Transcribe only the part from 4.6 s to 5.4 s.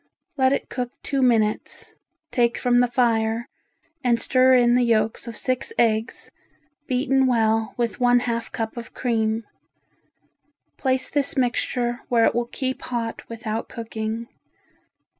the yolks of